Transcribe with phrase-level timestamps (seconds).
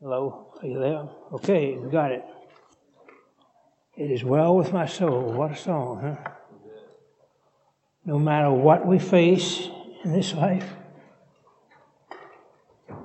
[0.00, 1.08] Hello, are you there?
[1.32, 2.24] Okay, we got it.
[3.96, 5.32] It is well with my soul.
[5.32, 6.30] What a song, huh?
[8.04, 9.68] No matter what we face
[10.04, 10.72] in this life,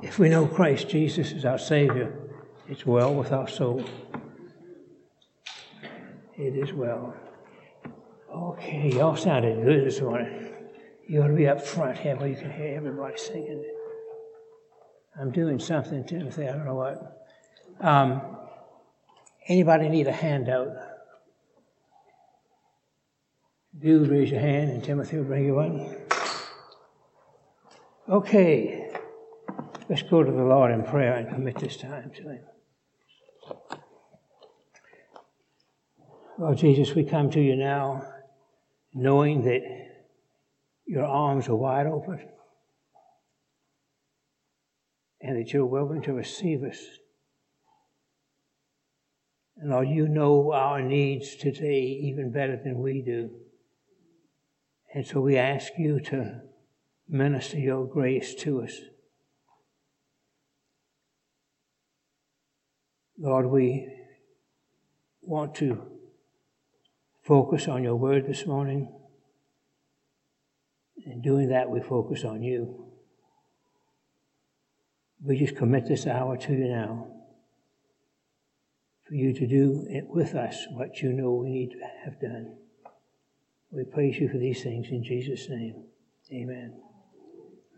[0.04, 2.14] if we know Christ Jesus is our Savior,
[2.70, 3.84] it's well with our soul.
[6.38, 7.16] It is well.
[8.32, 10.54] Okay, y'all sounded good this morning.
[11.08, 13.64] You ought to be up front here where you can hear everybody singing.
[15.20, 17.28] I'm doing something, Timothy, I don't know what.
[17.80, 18.22] Um,
[19.48, 20.70] anybody need a handout?
[23.80, 25.98] Do raise your hand, and Timothy will bring you one.
[28.10, 28.92] Okay,
[29.90, 32.40] let's go to the Lord in prayer and commit this time to Him.
[36.40, 38.04] Lord Jesus, we come to you now
[38.94, 39.62] knowing that
[40.86, 42.28] your arms are wide open
[45.24, 46.80] and that you're willing to receive us.
[49.58, 53.30] And Lord, you know our needs today even better than we do.
[54.94, 56.42] And so we ask you to
[57.08, 58.74] minister your grace to us.
[63.18, 63.88] Lord, we
[65.22, 65.82] want to
[67.22, 68.92] focus on your word this morning.
[71.06, 72.93] In doing that, we focus on you.
[75.26, 77.08] We just commit this hour to you now
[79.08, 82.58] for you to do it with us what you know we need to have done.
[83.72, 85.86] We praise you for these things in Jesus' name.
[86.32, 86.80] Amen.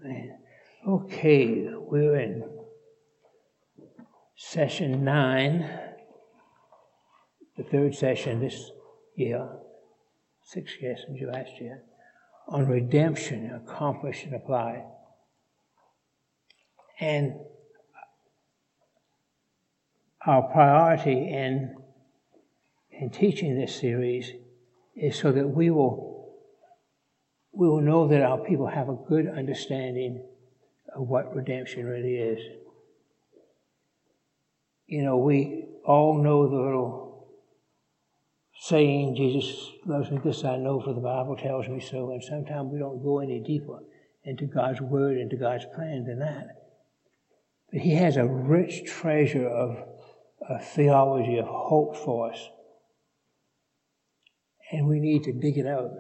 [0.04, 0.38] Amen.
[0.88, 2.50] Okay, we're in
[4.36, 5.70] session nine,
[7.58, 8.72] the third session this
[9.16, 9.50] year,
[10.44, 11.84] six years since you last year,
[12.48, 14.84] on redemption accomplished and applied.
[17.00, 17.36] And
[20.26, 21.76] our priority in,
[22.92, 24.32] in teaching this series
[24.96, 26.34] is so that we will,
[27.52, 30.24] we will know that our people have a good understanding
[30.96, 32.40] of what redemption really is.
[34.88, 37.28] You know, we all know the little
[38.62, 42.72] saying, Jesus loves me, this I know, for the Bible tells me so, and sometimes
[42.72, 43.80] we don't go any deeper
[44.24, 46.65] into God's Word, into God's plan than that.
[47.72, 49.78] But He has a rich treasure of,
[50.76, 52.50] theology, of hope for us.
[54.72, 55.92] And we need to dig it out.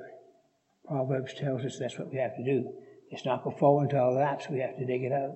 [0.87, 2.71] Proverbs tells us that's what we have to do.
[3.09, 5.35] It's not going to fall into our laps, we have to dig it out.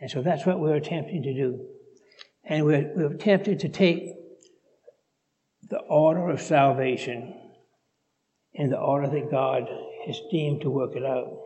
[0.00, 1.66] And so that's what we're attempting to do.
[2.44, 4.14] And we're, we're tempted to take
[5.68, 7.34] the order of salvation
[8.54, 9.68] in the order that God
[10.06, 11.38] has deemed to work it out.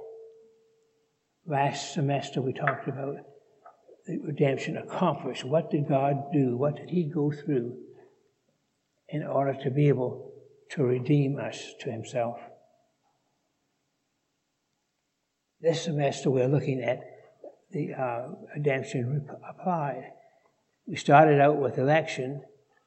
[1.47, 3.17] Last semester we talked about
[4.07, 5.45] the redemption accomplished.
[5.45, 6.57] What did God do?
[6.57, 7.77] What did He go through
[9.09, 10.33] in order to be able
[10.71, 12.39] to redeem us to Himself?
[15.61, 17.01] This semester we're looking at
[17.71, 20.13] the uh, redemption applied.
[20.87, 22.43] We started out with election,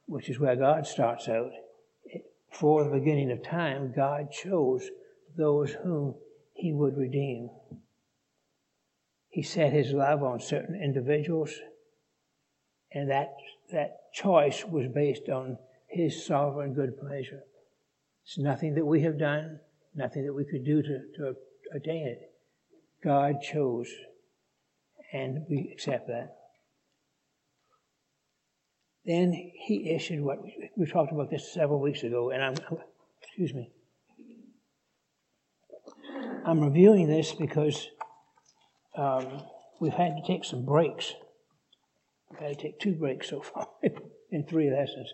[0.05, 1.51] which is where God starts out.
[2.51, 4.87] For the beginning of time, God chose
[5.35, 6.15] those whom
[6.53, 7.49] He would redeem.
[9.37, 11.53] He set His love on certain individuals,
[12.91, 13.35] and that,
[13.71, 17.43] that choice was based on His sovereign good pleasure.
[18.25, 19.59] It's nothing that we have done,
[19.93, 21.35] nothing that we could do to, to
[21.71, 22.31] attain it.
[23.03, 23.87] God chose,
[25.13, 26.35] and we accept that.
[29.05, 30.39] Then he issued what
[30.75, 32.55] we talked about this several weeks ago, and I'm,
[33.21, 33.69] excuse me.
[36.43, 37.87] I'm reviewing this because
[38.97, 39.43] um,
[39.79, 41.13] we've had to take some breaks.
[42.29, 43.67] We've had to take two breaks so far
[44.31, 45.13] in three lessons.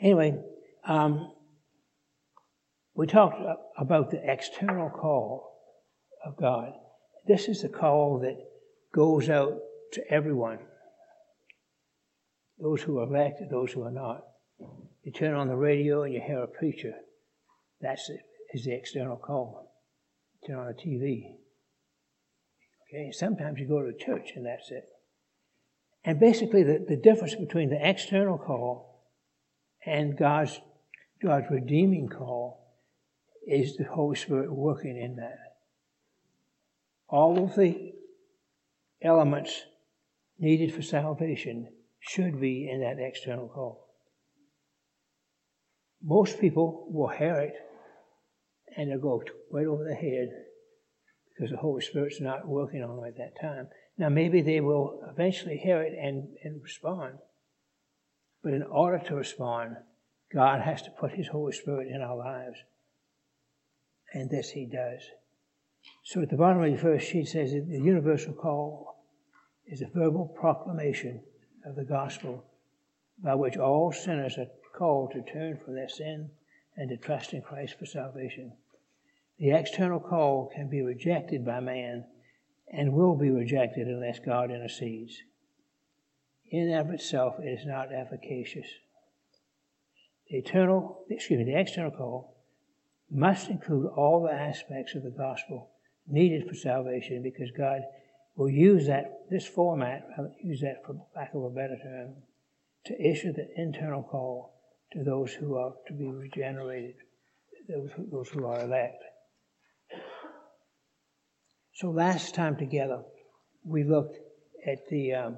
[0.00, 0.42] Anyway,
[0.86, 1.32] um,
[2.94, 3.40] we talked
[3.78, 5.52] about the external call
[6.24, 6.72] of God.
[7.26, 8.36] This is the call that
[8.92, 9.58] goes out
[9.92, 10.58] to everyone
[12.60, 14.22] those who are elected, those who are not.
[15.02, 16.92] You turn on the radio and you hear a preacher.
[17.80, 18.20] That's it,
[18.52, 19.69] is the external call.
[20.46, 21.34] Turn on a TV.
[22.88, 24.84] Okay, sometimes you go to a church and that's it.
[26.04, 29.04] And basically, the, the difference between the external call
[29.84, 30.58] and God's,
[31.22, 32.74] God's redeeming call
[33.46, 35.56] is the Holy Spirit working in that.
[37.08, 37.92] All of the
[39.02, 39.62] elements
[40.38, 41.68] needed for salvation
[42.00, 43.86] should be in that external call.
[46.02, 47.54] Most people will hear it
[48.76, 50.30] and they'll go right over their head
[51.28, 53.68] because the Holy Spirit's not working on them at that time.
[53.96, 57.18] Now, maybe they will eventually hear it and, and respond.
[58.42, 59.76] But in order to respond,
[60.32, 62.58] God has to put His Holy Spirit in our lives.
[64.12, 65.02] And this He does.
[66.04, 69.04] So at the bottom of the first sheet says that the universal call
[69.66, 71.22] is a verbal proclamation
[71.64, 72.44] of the gospel
[73.22, 76.30] by which all sinners are called to turn from their sin
[76.76, 78.52] and to trust in Christ for salvation.
[79.40, 82.04] The external call can be rejected by man
[82.70, 85.16] and will be rejected unless God intercedes.
[86.50, 88.66] In and of itself, it is not efficacious.
[90.28, 92.36] The eternal, excuse me, the external call
[93.10, 95.70] must include all the aspects of the gospel
[96.06, 97.80] needed for salvation because God
[98.36, 102.14] will use that, this format, I'll use that for lack of a better term,
[102.86, 104.54] to issue the internal call
[104.92, 106.96] to those who are to be regenerated,
[107.68, 109.02] those, those who are elect.
[111.80, 113.00] So last time together,
[113.64, 114.18] we looked
[114.66, 115.36] at the, um,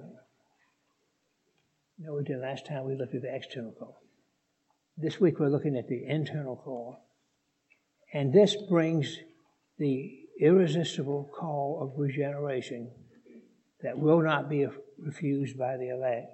[2.01, 4.03] no, we did last time, we looked at the external call.
[4.97, 6.97] This week we're looking at the internal call.
[8.13, 9.19] And this brings
[9.79, 12.91] the irresistible call of regeneration
[13.83, 14.67] that will not be
[14.99, 16.27] refused by the elect.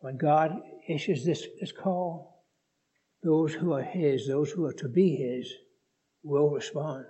[0.00, 2.42] When God issues this, this call,
[3.22, 5.48] those who are His, those who are to be His,
[6.24, 7.04] will respond.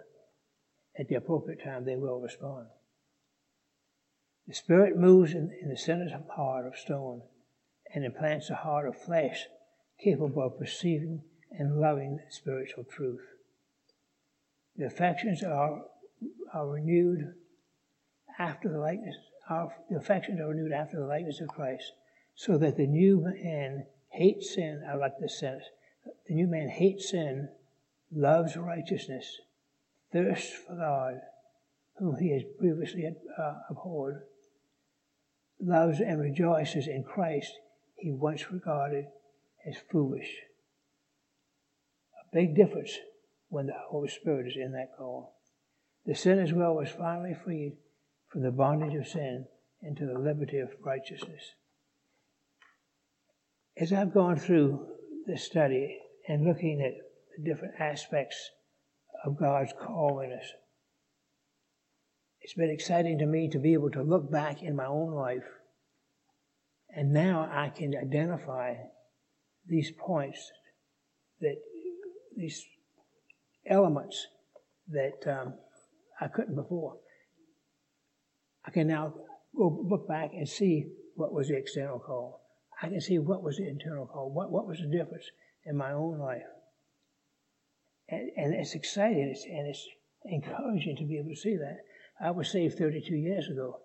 [0.98, 2.68] At the appropriate time, they will respond.
[4.46, 7.22] The Spirit moves in, in the sinner's heart of stone
[7.94, 9.46] and implants a heart of flesh
[10.02, 13.24] capable of perceiving and loving spiritual truth.
[14.76, 15.82] The affections are,
[16.52, 17.34] are renewed
[18.38, 19.16] after the likeness,
[19.48, 21.92] the affections are renewed after the likeness of Christ,
[22.34, 24.82] so that the new man hates sin.
[24.88, 25.64] I like this sentence.
[26.26, 27.48] The new man hates sin,
[28.12, 29.40] loves righteousness,
[30.12, 31.20] thirsts for God,
[31.98, 33.06] whom he has previously
[33.38, 34.22] uh, abhorred,
[35.60, 37.52] loves and rejoices in Christ
[37.96, 39.06] he once regarded
[39.66, 40.30] as foolish.
[42.20, 42.92] A big difference
[43.48, 45.36] when the Holy Spirit is in that call.
[46.04, 47.76] The sinner's will was finally freed
[48.28, 49.46] from the bondage of sin
[49.82, 51.54] into the liberty of righteousness.
[53.76, 54.86] As I've gone through
[55.26, 55.98] this study
[56.28, 56.94] and looking at
[57.36, 58.50] the different aspects
[59.26, 60.46] of God's call in us,
[62.40, 65.42] it's been exciting to me to be able to look back in my own life
[66.96, 68.74] and now I can identify
[69.66, 70.50] these points
[71.40, 71.56] that
[72.34, 72.64] these
[73.68, 74.26] elements
[74.88, 75.54] that um,
[76.20, 76.96] I couldn't before.
[78.64, 79.12] I can now
[79.56, 80.86] go look back and see
[81.16, 82.40] what was the external call.
[82.80, 84.30] I can see what was the internal call.
[84.30, 85.26] What, what was the difference
[85.66, 86.42] in my own life?
[88.08, 89.86] And, and it's exciting it's, and it's
[90.24, 91.78] encouraging to be able to see that.
[92.20, 93.80] I was saved 32 years ago,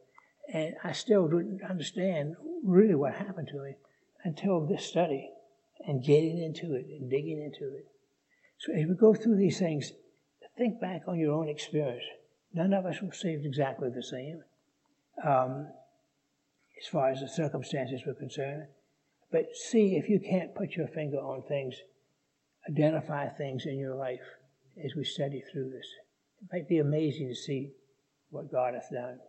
[0.54, 3.76] and I still didn't understand really what happened to me
[4.24, 5.30] until this study
[5.86, 7.86] and getting into it and digging into it.
[8.60, 9.92] So as we go through these things,
[10.62, 12.04] think back on your own experience.
[12.54, 14.44] None of us were saved exactly the same,
[15.26, 15.68] um,
[16.80, 18.68] as far as the circumstances were concerned.
[19.32, 21.76] But see if you can't put your finger on things,
[22.70, 24.20] identify things in your life
[24.84, 25.88] as we study through this.
[26.42, 27.72] It might be amazing to see
[28.30, 29.20] what God hath done.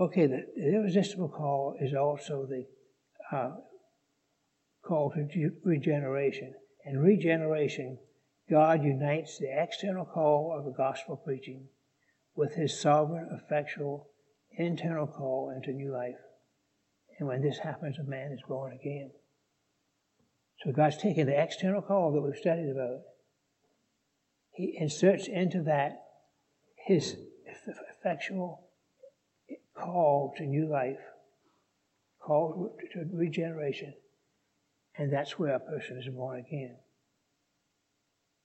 [0.00, 2.66] Okay, the, the irresistible call is also the
[3.36, 3.56] uh,
[4.82, 6.54] call to regeneration.
[6.84, 7.98] And regeneration,
[8.50, 11.68] God unites the external call of the gospel preaching
[12.34, 14.08] with his sovereign, effectual,
[14.56, 16.16] internal call into new life.
[17.18, 19.10] And when this happens, a man is born again.
[20.62, 23.00] So God's taking the external call that we've studied about.
[24.52, 26.04] He inserts into that
[26.86, 27.16] his
[27.90, 28.68] effectual
[29.74, 31.00] call to new life,
[32.20, 33.94] call to regeneration.
[34.96, 36.76] And that's where a person is born again.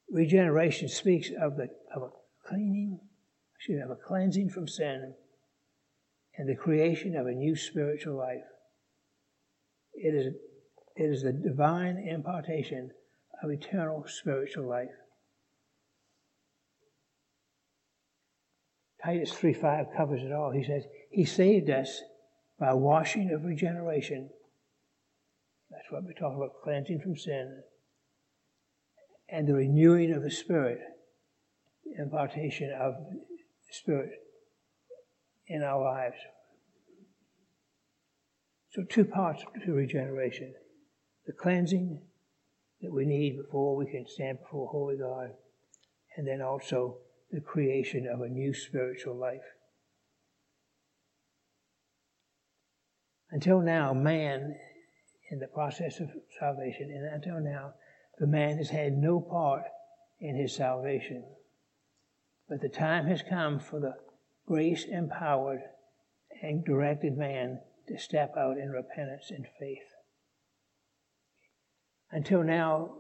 [0.09, 2.09] Regeneration speaks of, the, of a
[2.47, 3.01] cleaning,
[3.57, 5.13] excuse me, of a cleansing from sin
[6.37, 8.45] and the creation of a new spiritual life.
[9.93, 10.33] It is,
[10.97, 12.91] it is the divine impartation
[13.43, 14.89] of eternal spiritual life.
[19.03, 20.51] Titus 3.5 covers it all.
[20.51, 22.01] He says, He saved us
[22.59, 24.29] by washing of regeneration.
[25.69, 27.61] That's what we talk about, cleansing from sin.
[29.29, 30.79] And the renewing of the Spirit,
[31.85, 34.11] the impartation of the Spirit
[35.45, 36.17] in our lives.
[38.71, 40.53] So, two parts to regeneration
[41.27, 42.01] the cleansing
[42.81, 45.31] that we need before we can stand before Holy God,
[46.15, 46.97] and then also
[47.31, 49.41] the creation of a new spiritual life.
[53.29, 54.55] Until now, man,
[55.29, 57.73] in the process of salvation, and until now,
[58.19, 59.63] the man has had no part
[60.21, 61.25] in his salvation.
[62.47, 63.95] But the time has come for the
[64.47, 65.59] grace empowered
[66.41, 69.96] and directed man to step out in repentance and faith.
[72.11, 72.95] Until now,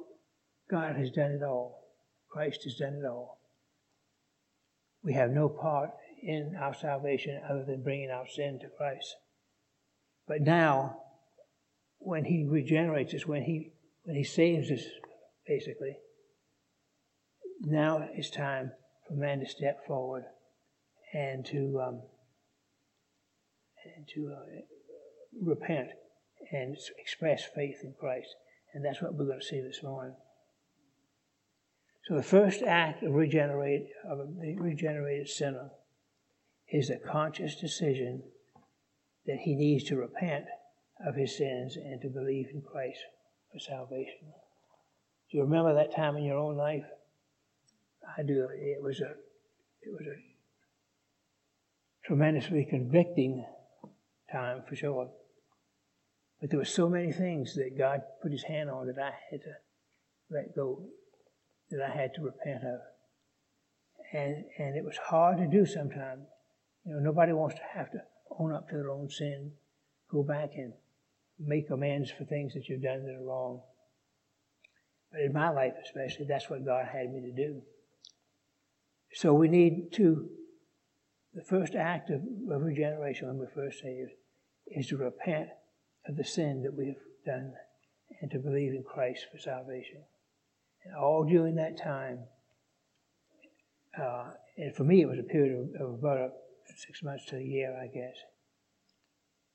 [0.69, 1.83] God has done it all.
[2.29, 3.39] Christ has done it all.
[5.03, 9.15] We have no part in our salvation other than bringing our sin to Christ.
[10.27, 10.97] But now,
[11.99, 13.71] when He regenerates us, when He
[14.03, 14.83] when He saves us,
[15.47, 15.97] basically,
[17.61, 18.71] now it's time
[19.07, 20.23] for man to step forward
[21.13, 22.01] and to um,
[23.95, 24.61] and to uh,
[25.41, 25.89] repent
[26.51, 28.35] and express faith in Christ.
[28.77, 30.13] And that's what we're going to see this morning.
[32.07, 35.71] So the first act of regenerate of the regenerated sinner
[36.71, 38.21] is a conscious decision
[39.25, 40.45] that he needs to repent
[41.03, 42.99] of his sins and to believe in Christ
[43.51, 44.31] for salvation.
[45.31, 46.85] Do you remember that time in your own life?
[48.15, 48.47] I do.
[48.53, 49.09] It was a
[49.81, 50.21] it was a
[52.05, 53.43] tremendously convicting
[54.31, 55.09] time for sure.
[56.39, 59.41] But there were so many things that God put his hand on that I had
[59.41, 59.53] to
[60.29, 60.83] let go,
[61.71, 62.79] that I had to repent of.
[64.13, 66.27] And, and it was hard to do sometimes.
[66.85, 67.99] You know, nobody wants to have to
[68.39, 69.51] own up to their own sin,
[70.09, 70.73] go back and
[71.39, 73.61] make amends for things that you've done that are wrong.
[75.11, 77.61] But in my life, especially, that's what God had me to do.
[79.13, 80.29] So we need to,
[81.33, 84.11] the first act of, of regeneration when we're first saved
[84.67, 85.49] is to repent
[86.07, 86.95] of the sin that we have
[87.25, 87.53] done
[88.21, 90.03] and to believe in Christ for salvation.
[90.85, 92.19] And all during that time,
[93.99, 96.31] uh, and for me it was a period of, of about
[96.75, 98.15] six months to a year, I guess.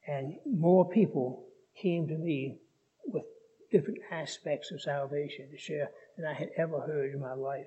[0.06, 1.44] And more people
[1.80, 2.59] came to me
[3.06, 3.23] with
[3.71, 7.66] different aspects of salvation to share than I had ever heard in my life.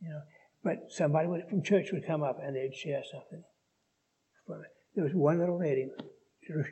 [0.00, 0.20] You know,
[0.62, 3.42] but somebody from church would come up and they'd share something.
[4.94, 5.88] There was one little lady,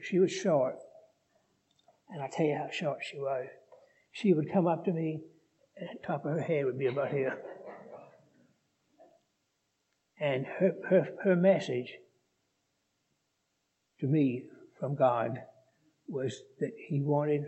[0.02, 0.76] she was short,
[2.11, 3.46] and I tell you how short she was.
[4.12, 5.20] She would come up to me,
[5.76, 7.38] and the top of her head would be about here.
[10.20, 11.94] And her, her, her message
[14.00, 14.44] to me
[14.78, 15.38] from God
[16.06, 17.42] was that He wanted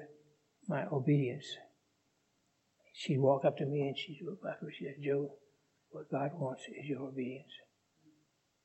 [0.68, 1.46] my obedience.
[2.92, 5.30] She'd walk up to me and she'd look back and she'd say, Joe,
[5.90, 7.52] what God wants is your obedience.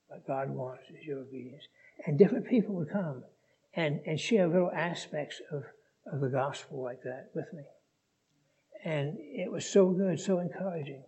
[0.08, 1.64] What God wants is your obedience.
[2.06, 3.24] And different people would come
[3.74, 5.64] and, and share little aspects of,
[6.12, 7.64] of the gospel like that with me.
[8.84, 11.04] And it was so good, so encouraging.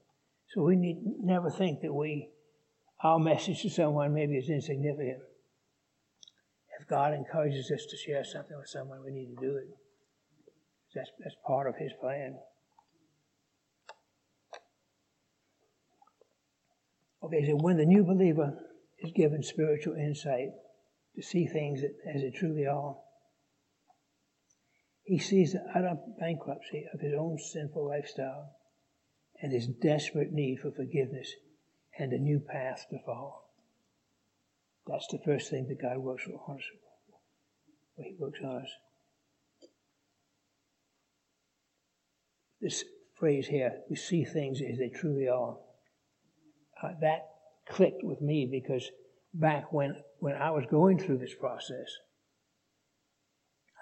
[0.53, 2.29] So we need never think that we,
[3.01, 5.19] our message to someone maybe is insignificant.
[6.79, 9.67] If God encourages us to share something with someone, we need to do it.
[10.93, 12.37] That's, that's part of His plan.
[17.23, 18.53] Okay, so when the new believer
[18.99, 20.49] is given spiritual insight,
[21.15, 22.95] to see things as they truly are.
[25.03, 28.55] He sees the utter bankruptcy of his own sinful lifestyle
[29.41, 31.33] and his desperate need for forgiveness
[31.97, 33.41] and a new path to follow.
[34.87, 36.63] That's the first thing that God works on us.
[37.97, 38.69] He works on us.
[42.61, 42.83] This
[43.15, 45.57] phrase here, we see things as they truly are.
[46.81, 47.27] Uh, that
[47.69, 48.89] clicked with me because
[49.33, 51.87] back when, when I was going through this process,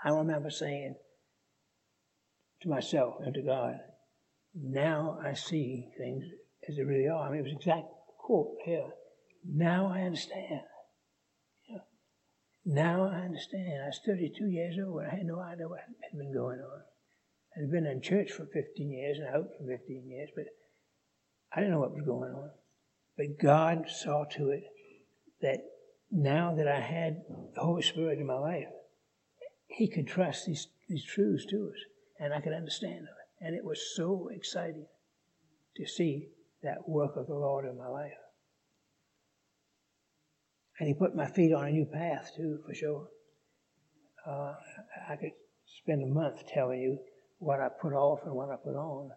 [0.04, 0.96] I remember saying
[2.62, 3.80] to myself and to God,
[4.54, 6.26] now I see things
[6.68, 7.28] as they really are.
[7.28, 7.88] I mean, it was exact
[8.20, 8.90] quote here.
[9.46, 10.62] Now I understand.
[12.66, 13.82] Now I understand.
[13.84, 15.02] I was 32 years old.
[15.04, 16.82] I had no idea what had been going on.
[17.58, 20.46] I'd been in church for 15 years and out for 15 years, but
[21.54, 22.52] I didn't know what was going on.
[23.18, 24.64] But God saw to it
[25.42, 25.60] that
[26.12, 27.24] now that I had
[27.56, 28.68] the Holy Spirit in my life,
[29.68, 31.80] He could trust these, these truths to us,
[32.22, 33.16] and I could understand them.
[33.42, 34.86] And it was so exciting
[35.76, 36.30] to see
[36.64, 38.12] that work of the Lord in my life.
[40.80, 43.08] And He put my feet on a new path, too, for sure.
[44.26, 44.54] Uh,
[45.10, 45.32] I could
[45.66, 47.00] spend a month telling you
[47.40, 49.10] what I put off and what I put on,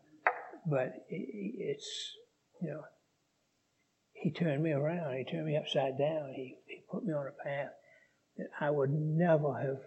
[0.67, 2.13] but it's,
[2.63, 2.81] you know,
[4.15, 5.19] he turned me around.
[5.19, 6.33] He turned me upside down.
[6.35, 7.73] He, he put me on a path
[8.39, 9.83] that I would never have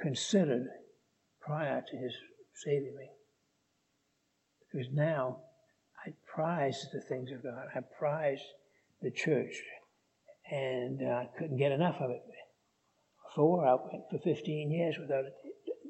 [0.00, 0.66] considered
[1.42, 2.14] prior to his
[2.54, 3.10] saving me.
[4.60, 5.38] Because now
[6.06, 7.66] I prize the things of God.
[7.74, 8.40] I prize
[9.02, 9.54] the church.
[10.50, 12.22] And uh, I couldn't get enough of it.
[13.34, 15.24] before I went for 15 years without,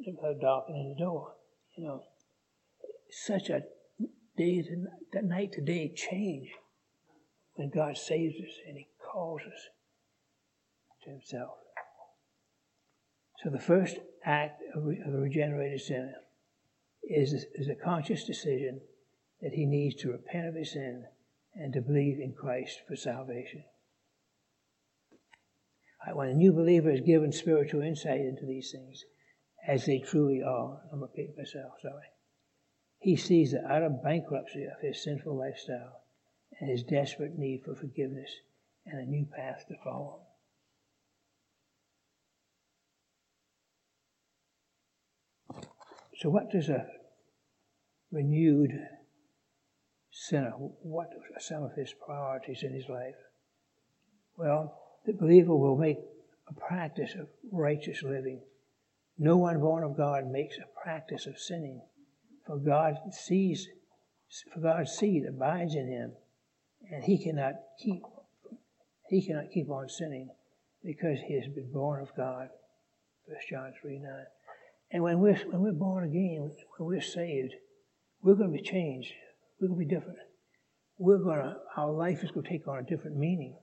[0.06, 1.33] without darkening the door.
[1.76, 2.02] You know,
[3.11, 3.62] such a
[4.37, 6.49] day to that night to day change
[7.54, 9.68] when God saves us and He calls us
[11.04, 11.50] to Himself.
[13.42, 16.14] So the first act of, a regenerated sinner
[17.08, 18.80] is, is a conscious decision
[19.40, 21.04] that he needs to repent of his sin
[21.54, 23.64] and to believe in Christ for salvation.
[26.12, 29.04] When a new believer is given spiritual insight into these things,
[29.66, 32.08] as they truly are, I'm repeating myself, sorry,
[32.99, 36.02] he sees the utter bankruptcy of his sinful lifestyle
[36.61, 38.30] and his desperate need for forgiveness
[38.87, 40.26] and a new path to follow.
[46.25, 46.87] So, what does a
[48.11, 48.73] renewed
[50.11, 53.14] sinner, what are some of his priorities in his life?
[54.38, 55.99] Well, the believer will make
[56.49, 58.40] a practice of righteous living.
[59.19, 61.83] No one born of God makes a practice of sinning,
[62.47, 63.69] for God sees,
[64.50, 66.14] for God's seed abides in him,
[66.90, 68.00] and he cannot keep
[69.11, 70.31] he cannot keep on sinning
[70.83, 72.49] because he has been born of God.
[73.26, 74.11] 1 John 3 9.
[74.95, 77.53] And when we're, when we're born again, when we're saved,
[78.23, 79.11] we're going to be changed.
[79.61, 80.19] We're going to be different.
[80.99, 83.57] We're going to, our life is going to take on a different meaning.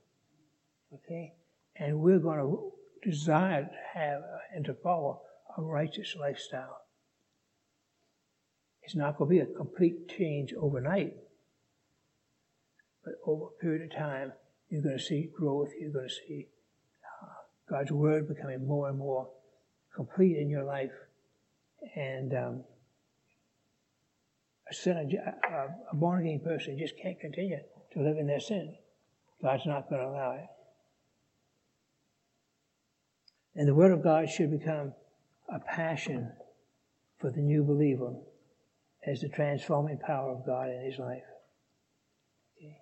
[0.93, 1.31] Okay?
[1.77, 4.21] And we're going to desire to have
[4.53, 5.21] and to follow
[5.57, 6.81] a righteous lifestyle.
[8.83, 11.13] It's not going to be a complete change overnight,
[13.05, 14.33] but over a period of time,
[14.67, 15.69] you're going to see growth.
[15.79, 16.47] You're going to see
[17.23, 17.27] uh,
[17.69, 19.29] God's Word becoming more and more
[19.95, 20.91] complete in your life.
[21.95, 22.63] And um,
[24.69, 25.03] a sinner,
[25.91, 27.59] a born again person just can't continue
[27.93, 28.75] to live in their sin.
[29.41, 30.45] God's not going to allow it.
[33.55, 34.93] And the Word of God should become
[35.49, 36.31] a passion
[37.19, 38.13] for the new believer
[39.05, 41.23] as the transforming power of God in his life.
[42.57, 42.77] Okay.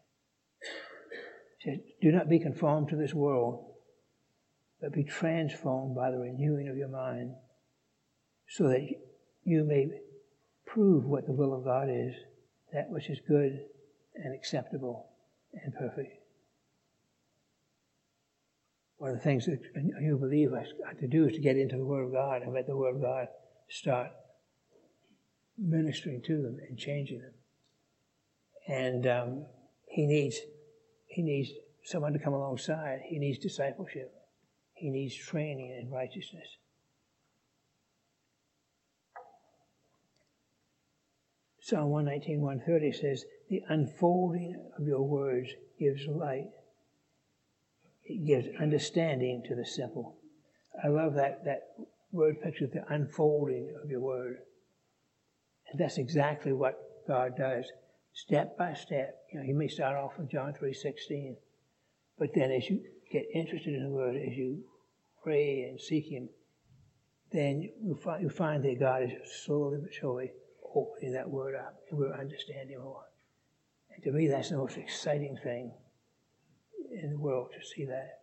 [1.63, 3.65] Says, Do not be conformed to this world,
[4.81, 7.33] but be transformed by the renewing of your mind
[8.49, 8.87] so that
[9.43, 9.87] you may
[10.65, 12.13] prove what the will of God is,
[12.73, 13.59] that which is good
[14.15, 15.07] and acceptable
[15.53, 16.13] and perfect.
[18.97, 21.57] One of the things that a new believer has got to do is to get
[21.57, 23.27] into the Word of God and let the Word of God
[23.69, 24.09] start
[25.57, 27.33] ministering to them and changing them.
[28.67, 29.45] And um,
[29.87, 30.37] he needs
[31.07, 31.49] he needs
[31.83, 32.99] someone to come alongside.
[33.07, 34.13] He needs discipleship.
[34.73, 36.45] He needs training in righteousness.
[41.69, 46.49] Psalm 119, 130 says, The unfolding of your words gives light.
[48.05, 50.17] It gives understanding to the simple.
[50.83, 51.67] I love that, that
[52.11, 54.37] word picture, the unfolding of your word.
[55.69, 57.71] And that's exactly what God does.
[58.13, 59.19] Step by step.
[59.31, 61.35] You know, you may start off with John 3.16,
[62.17, 64.63] but then as you get interested in the word, as you
[65.23, 66.29] pray and seek Him,
[67.31, 69.11] then you find, you find that God is
[69.45, 70.31] slowly but surely
[70.75, 73.03] opening that word up and we're understanding more.
[73.93, 75.71] And to me, that's the most exciting thing
[76.91, 78.19] in the world to see that.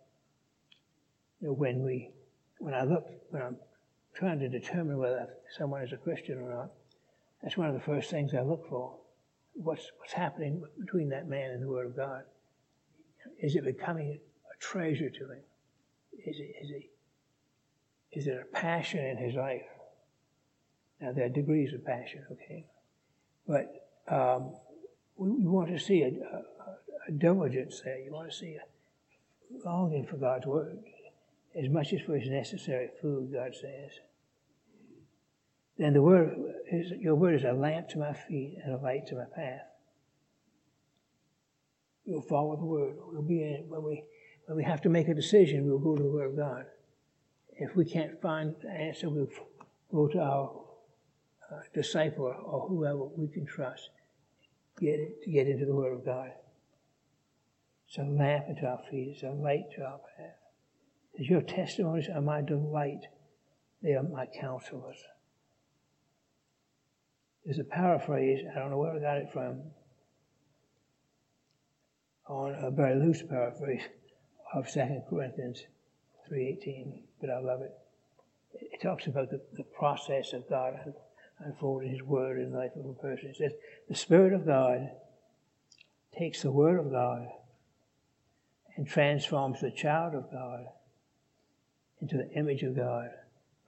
[1.39, 2.11] You know, when we,
[2.59, 3.57] when I look, when I'm
[4.15, 6.71] trying to determine whether someone is a Christian or not,
[7.43, 8.95] that's one of the first things I look for.
[9.53, 12.23] What's, what's happening between that man and the Word of God?
[13.39, 14.19] Is it becoming
[14.51, 15.41] a treasure to him?
[16.25, 16.89] Is it, is it,
[18.11, 19.61] is it a passion in his life?
[21.01, 22.65] Now, there are degrees of passion, okay?
[23.47, 24.53] But um,
[25.15, 27.99] we, want to see a, a, a, diligence there.
[27.99, 30.79] You want to see a longing for God's word
[31.55, 33.91] as much as for his necessary food, God says.
[35.77, 36.35] Then the word
[36.71, 39.61] is, your word is a lamp to my feet and a light to my path.
[42.05, 42.95] We'll follow the word.
[43.11, 44.03] We'll be in when we
[44.47, 46.65] when we have to make a decision, we'll go to the word of God.
[47.57, 49.27] If we can't find the answer, we'll
[49.91, 50.66] go to our
[51.51, 53.89] uh, disciple or whoever we can trust
[54.79, 56.31] get to get into the Word of God.
[57.87, 60.35] It's a lamp unto our feet, it's a light to our path.
[61.19, 63.07] As your testimonies are my delight,
[63.81, 64.97] they are my counselors.
[67.45, 69.61] There's a paraphrase, I don't know where I got it from,
[72.27, 73.83] on a very loose paraphrase
[74.53, 75.63] of 2 Corinthians
[76.29, 77.71] 3.18, but I love it.
[78.53, 80.73] It talks about the, the process of God
[81.39, 83.29] unfolding His Word in life of a person.
[83.29, 83.51] It says,
[83.89, 84.89] the Spirit of God
[86.17, 87.27] takes the Word of God
[88.75, 90.65] and transforms the child of God
[92.01, 93.09] into the image of God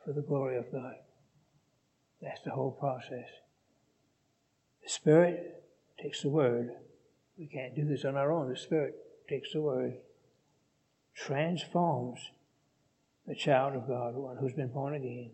[0.03, 0.93] for the glory of God.
[2.21, 3.27] That's the whole process.
[4.83, 5.63] The Spirit
[6.01, 6.71] takes the Word.
[7.37, 8.49] We can't do this on our own.
[8.49, 8.95] The Spirit
[9.27, 9.93] takes the Word,
[11.15, 12.19] transforms
[13.27, 15.31] the child of God, one who's been born again,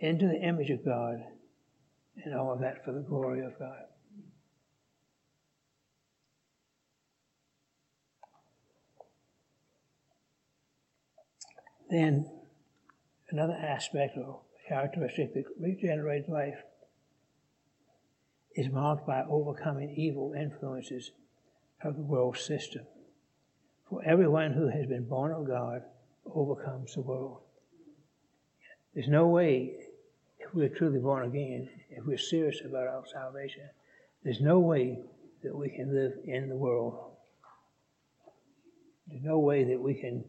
[0.00, 1.22] into the image of God,
[2.24, 3.84] and all of that for the glory of God.
[11.90, 12.30] Then,
[13.30, 16.62] another aspect or characteristic of regenerated life
[18.54, 21.10] is marked by overcoming evil influences
[21.82, 22.86] of the world system.
[23.88, 25.82] For everyone who has been born of God
[26.32, 27.40] overcomes the world.
[28.94, 29.72] There's no way,
[30.54, 33.68] we're truly born again, if we're serious about our salvation,
[34.24, 34.98] there's no way
[35.42, 37.12] that we can live in the world.
[39.06, 40.24] There's no way that we can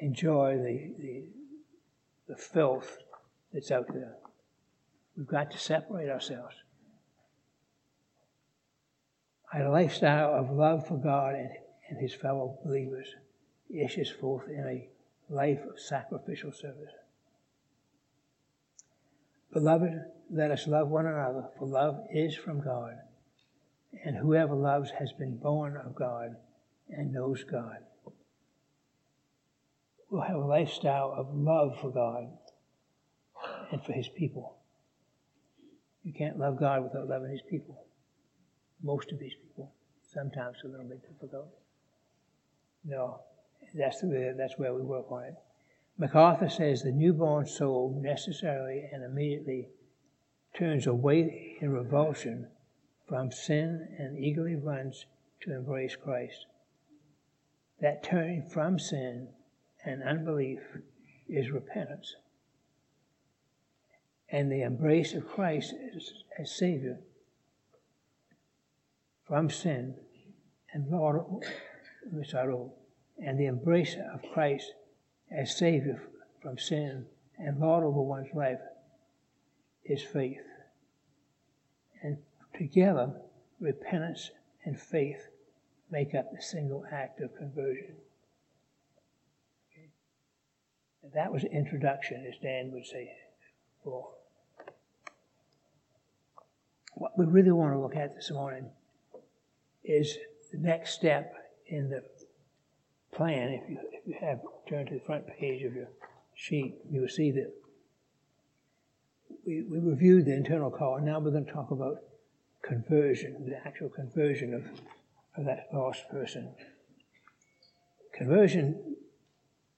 [0.00, 1.24] enjoy the, the,
[2.28, 2.98] the filth
[3.52, 4.16] that's out there.
[5.16, 6.54] We've got to separate ourselves.
[9.54, 11.50] A lifestyle of love for God and,
[11.88, 13.06] and his fellow believers
[13.72, 14.88] issues forth in a
[15.32, 16.90] life of sacrificial service.
[19.54, 19.92] Beloved,
[20.30, 22.94] let us love one another, for love is from God,
[24.04, 26.36] and whoever loves has been born of God
[26.90, 27.78] and knows God
[30.14, 32.28] We'll have a lifestyle of love for God
[33.72, 34.58] and for His people.
[36.04, 37.84] You can't love God without loving His people.
[38.80, 39.72] Most of His people.
[40.12, 41.48] Sometimes a little bit difficult.
[42.84, 43.22] No,
[43.74, 45.34] that's the way, that's where we work on it.
[45.96, 49.68] MacArthur says the newborn soul necessarily and immediately
[50.54, 52.48] turns away in revulsion
[53.06, 55.06] from sin and eagerly runs
[55.40, 56.46] to embrace Christ.
[57.80, 59.28] That turning from sin
[59.84, 60.60] and unbelief
[61.28, 62.14] is repentance.
[64.30, 66.98] And the embrace of Christ as, as Savior
[69.26, 69.94] from sin
[70.72, 71.20] and Lord,
[72.12, 74.72] and the embrace of Christ
[75.30, 76.02] as Savior
[76.42, 77.06] from sin
[77.38, 78.60] and Lord over one's life
[79.84, 80.42] is faith.
[82.02, 82.18] And
[82.56, 83.12] together,
[83.60, 84.30] repentance
[84.64, 85.28] and faith
[85.90, 87.96] make up the single act of conversion.
[91.14, 93.12] That was introduction, as Dan would say.
[93.82, 94.08] For
[96.94, 98.70] what we really want to look at this morning
[99.84, 100.16] is
[100.50, 101.34] the next step
[101.66, 102.02] in the
[103.14, 103.50] plan.
[103.50, 105.88] If you, if you have turned to the front page of your
[106.34, 107.52] sheet, you will see that
[109.46, 110.96] we, we reviewed the internal call.
[110.96, 111.98] and Now we're going to talk about
[112.62, 114.64] conversion, the actual conversion of,
[115.36, 116.54] of that lost person.
[118.12, 118.96] Conversion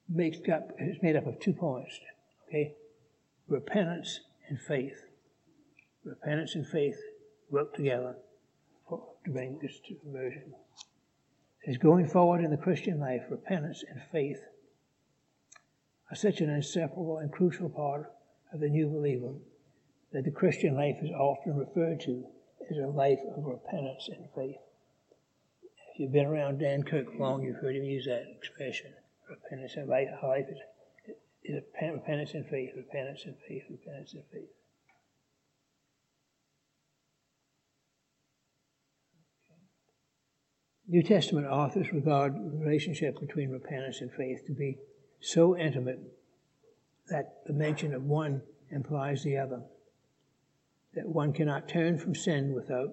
[0.09, 1.99] makes up, is made up of two points,
[2.49, 2.75] okay?
[3.49, 5.07] Repentance and faith.
[6.05, 6.96] Repentance and faith
[7.51, 8.16] work together
[8.88, 10.53] for, to bring this to conversion.
[11.66, 14.40] As going forward in the Christian life, repentance and faith
[16.11, 18.12] are such an inseparable and crucial part
[18.52, 19.35] of the new believer
[20.12, 22.24] that the Christian life is often referred to
[22.70, 24.61] as a life of repentance and faith.
[25.92, 28.92] If you've been around Dan Kirk long, you've heard him use that expression
[29.29, 30.59] repentance and life, life is,
[31.42, 34.50] is repentance and faith, repentance and faith, repentance and faith.
[40.88, 44.79] New Testament authors regard the relationship between repentance and faith to be
[45.20, 45.99] so intimate
[47.09, 49.62] that the mention of one implies the other.
[50.94, 52.90] That one cannot turn from sin without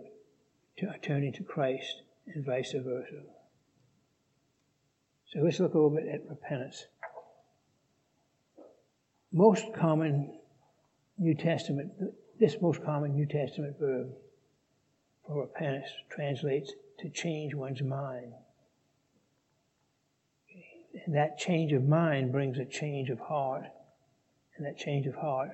[1.02, 3.24] turning to Christ, and vice versa.
[5.28, 6.88] So let's look a little bit at repentance.
[9.32, 10.40] Most common
[11.18, 11.92] New Testament,
[12.40, 14.10] this most common New Testament verb
[15.26, 18.34] for repentance translates to change one's mind.
[21.06, 23.66] And that change of mind brings a change of heart.
[24.56, 25.52] And that change of heart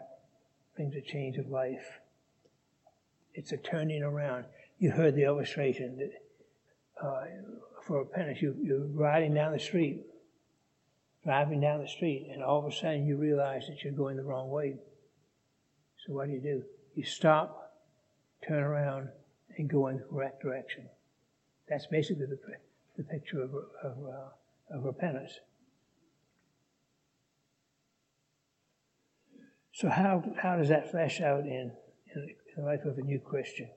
[0.76, 2.00] brings a change of life.
[3.34, 4.46] It's a turning around.
[4.78, 6.12] You heard the illustration that
[7.02, 7.24] uh,
[7.84, 8.42] for repentance.
[8.42, 10.06] You, you're riding down the street,
[11.24, 14.24] driving down the street, and all of a sudden you realize that you're going the
[14.24, 14.76] wrong way.
[16.06, 16.64] So what do you do?
[16.96, 17.74] You stop,
[18.48, 19.10] turn around,
[19.58, 20.88] and go in the correct direction.
[21.70, 22.40] That's basically the,
[22.98, 23.52] the picture of,
[23.84, 25.40] of, uh, of repentance.
[29.72, 31.72] So how, how does that flesh out in,
[32.16, 33.70] in the life of a new Christian?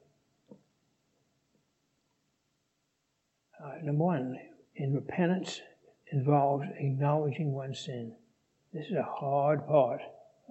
[3.62, 4.36] Uh, number one,
[4.74, 5.60] in repentance
[6.10, 8.14] involves acknowledging one's sin.
[8.72, 10.00] This is a hard part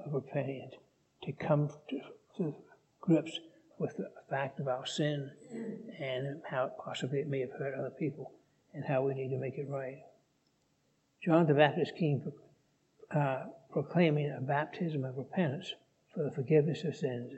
[0.05, 0.75] of repentance
[1.23, 1.99] to come to,
[2.37, 2.55] to
[3.01, 3.39] grips
[3.81, 5.31] with the fact of our sin
[5.99, 8.31] and how possibly it may have hurt other people
[8.75, 10.03] and how we need to make it right.
[11.25, 12.31] John the Baptist came
[13.13, 15.73] uh, proclaiming a baptism of repentance
[16.13, 17.33] for the forgiveness of sins.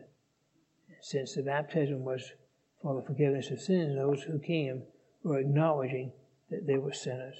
[1.01, 2.33] Since the baptism was
[2.81, 4.83] for the forgiveness of sins, those who came
[5.23, 6.11] were acknowledging
[6.49, 7.37] that they were sinners.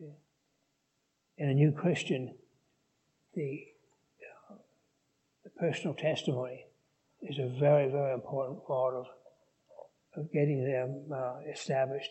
[0.00, 0.14] Okay.
[1.38, 2.34] In a new Christian,
[3.34, 3.66] the,
[4.50, 4.54] uh,
[5.44, 6.64] the personal testimony
[7.22, 9.06] is a very, very important part of,
[10.16, 12.10] of getting them uh, established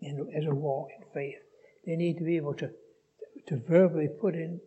[0.00, 1.38] in, as a walk in faith.
[1.86, 2.70] They need to be able to,
[3.48, 4.60] to verbally put into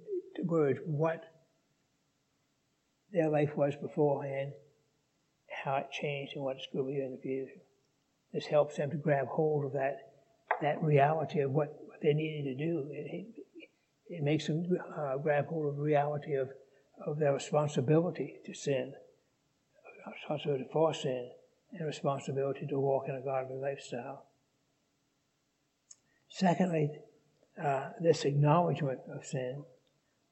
[0.43, 1.23] words what
[3.11, 4.53] their life was beforehand,
[5.63, 7.61] how it changed, and what it's going to be in the future.
[8.33, 9.97] This helps them to grab hold of that,
[10.61, 12.89] that reality of what, what they needed to do.
[12.91, 13.25] It, it,
[14.07, 14.65] it makes them
[14.97, 16.49] uh, grab hold of the reality of,
[17.05, 18.93] of their responsibility to sin,
[20.11, 21.29] responsibility for sin,
[21.71, 24.25] and responsibility to walk in a godly lifestyle.
[26.29, 26.89] Secondly,
[27.61, 29.63] uh, this acknowledgement of sin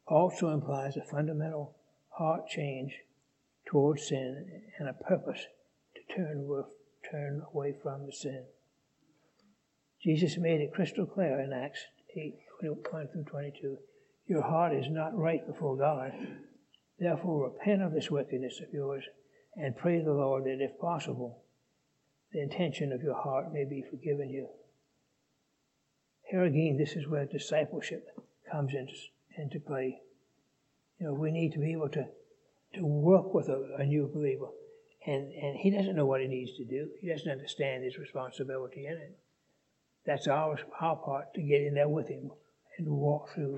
[0.07, 1.75] also implies a fundamental
[2.09, 2.93] heart change
[3.65, 5.45] towards sin and a purpose
[5.95, 6.47] to turn,
[7.09, 8.43] turn away from the sin.
[10.03, 13.77] Jesus made it crystal clear in Acts 8 21 through 22
[14.27, 16.11] Your heart is not right before God.
[16.99, 19.03] Therefore, repent of this wickedness of yours
[19.55, 21.43] and pray the Lord that, if possible,
[22.31, 24.47] the intention of your heart may be forgiven you.
[26.23, 28.07] Here again, this is where discipleship
[28.49, 28.93] comes into,
[29.37, 29.99] into play.
[30.99, 32.05] You know, we need to be able to,
[32.75, 34.47] to work with a, a new believer.
[35.05, 36.87] And, and he doesn't know what he needs to do.
[37.01, 39.17] He doesn't understand his responsibility in it.
[40.05, 42.31] That's our, our part to get in there with him
[42.77, 43.55] and walk through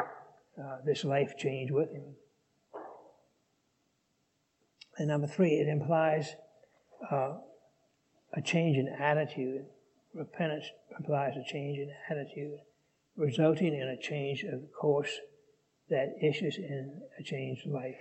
[0.60, 2.16] uh, this life change with him.
[4.98, 6.36] And number three, it implies
[7.12, 7.34] uh,
[8.34, 9.66] a change in attitude
[10.14, 10.66] Repentance
[10.98, 12.60] implies a change in attitude,
[13.16, 15.20] resulting in a change of course
[15.90, 17.98] that issues in a changed life.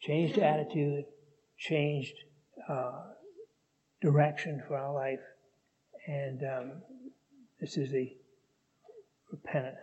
[0.00, 1.06] Changed attitude,
[1.58, 2.14] changed
[2.68, 3.00] uh,
[4.02, 5.20] direction for our life,
[6.06, 6.72] and um,
[7.60, 8.14] this is the
[9.32, 9.78] repentance,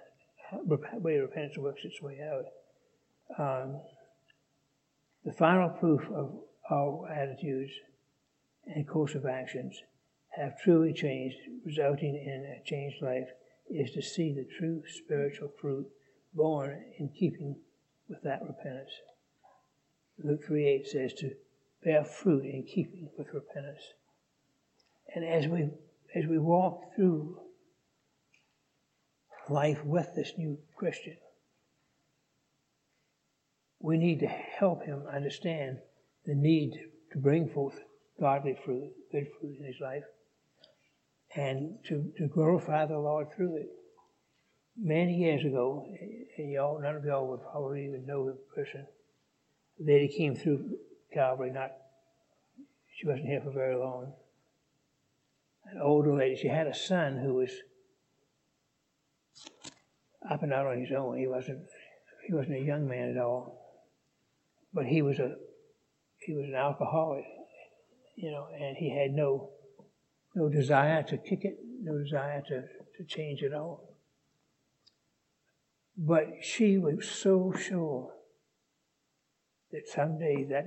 [0.93, 2.45] way repentance works its way out.
[3.39, 3.81] Um,
[5.25, 6.31] the final proof of
[6.71, 7.71] our attitudes
[8.67, 9.75] and course of actions
[10.29, 13.29] have truly changed, resulting in a changed life,
[13.69, 15.87] is to see the true spiritual fruit
[16.33, 17.55] born in keeping
[18.07, 18.91] with that repentance.
[20.23, 21.31] Luke 3 8 says to
[21.83, 23.81] bear fruit in keeping with repentance.
[25.13, 25.69] And as we
[26.13, 27.39] as we walk through
[29.49, 31.17] life with this new Christian,
[33.85, 35.77] we need to help him understand
[36.25, 36.71] the need
[37.11, 37.79] to bring forth
[38.19, 40.03] godly fruit, good fruit in his life,
[41.35, 43.69] and to, to glorify the Lord through it.
[44.75, 45.85] Many years ago,
[46.35, 48.87] and y'all, none of y'all would probably even know the person.
[49.77, 50.77] The lady came through
[51.13, 51.71] Calvary, not,
[52.97, 54.13] she wasn't here for very long.
[55.71, 57.51] An older lady, she had a son who was
[60.27, 61.19] up and out on his own.
[61.19, 61.67] He wasn't,
[62.25, 63.64] he wasn't a young man at all,
[64.75, 65.35] but he was a,
[66.17, 67.23] he was an alcoholic,
[68.17, 69.51] you know, and he had no
[70.35, 72.61] no desire to kick it, no desire to,
[72.97, 73.95] to change it all.
[75.97, 78.11] But she was so sure
[79.71, 80.65] that someday that,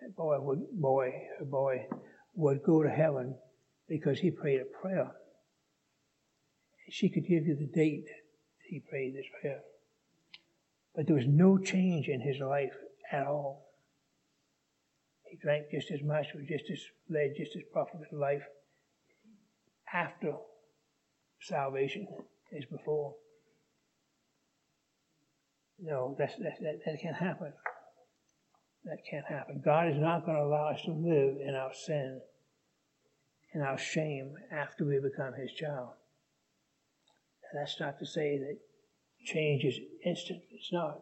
[0.00, 1.86] that boy would boy her boy
[2.34, 3.36] would go to heaven
[3.88, 5.12] because he prayed a prayer.
[6.90, 8.08] She could give you the date
[8.68, 9.60] he prayed this prayer.
[10.96, 12.72] But there was no change in his life
[13.12, 13.68] at all.
[15.24, 18.42] He drank just as much, was just as led just as profligate life
[19.92, 20.32] after
[21.40, 22.06] salvation
[22.56, 23.14] as before.
[25.80, 27.52] No, that's, that, that, that can't happen.
[28.84, 29.62] That can't happen.
[29.64, 32.20] God is not going to allow us to live in our sin
[33.54, 35.90] and our shame after we become His child.
[37.54, 38.58] That's not to say that
[39.24, 40.42] change is instant.
[40.50, 41.00] It's not.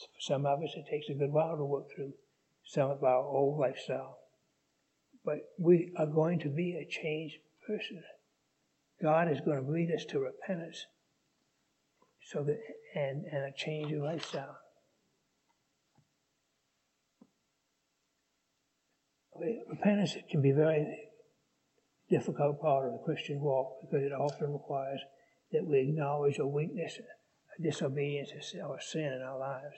[0.00, 2.12] For some of us, it takes a good while to work through
[2.64, 4.18] some of our old lifestyle.
[5.24, 8.02] But we are going to be a changed person.
[9.02, 10.86] God is going to lead us to repentance
[12.22, 12.58] so that
[12.94, 14.56] and, and a change of lifestyle.
[19.68, 20.86] Repentance can be a very
[22.08, 25.00] difficult part of the Christian walk because it often requires
[25.52, 26.98] that we acknowledge a weakness
[27.62, 28.30] disobedience
[28.66, 29.76] or sin in our lives.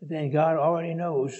[0.00, 1.34] But then God already knows.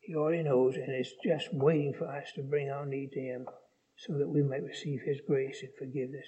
[0.00, 3.46] He already knows, and is just waiting for us to bring our need to Him
[3.96, 6.26] so that we might receive His grace and forgiveness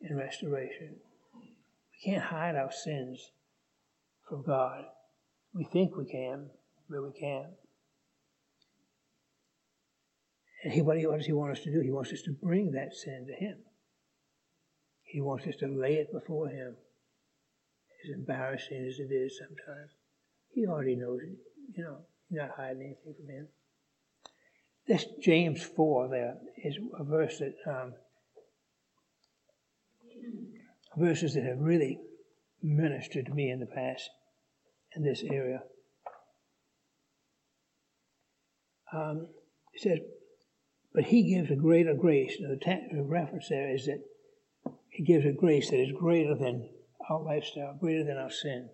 [0.00, 0.96] and restoration.
[1.34, 3.30] We can't hide our sins
[4.28, 4.84] from God.
[5.52, 6.50] We think we can,
[6.88, 7.52] but we can't.
[10.62, 11.80] And he, what, he, what does He want us to do?
[11.80, 13.58] He wants us to bring that sin to Him.
[15.10, 16.76] He wants us to lay it before Him,
[18.04, 19.90] as embarrassing as it is sometimes.
[20.52, 21.36] He already knows it.
[21.76, 23.48] You know, He's not hiding anything from Him.
[24.86, 27.94] This James 4 there is a verse that, um,
[30.96, 31.98] verses that have really
[32.62, 34.08] ministered to me in the past
[34.94, 35.62] in this area.
[38.92, 39.28] Um,
[39.72, 39.98] it says,
[40.92, 42.36] but he gives a greater grace.
[42.40, 44.02] Now, the, the reference there is that
[45.00, 46.68] he gives a grace that is greater than
[47.08, 48.68] our lifestyle, greater than our sin.